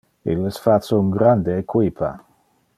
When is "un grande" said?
1.01-1.59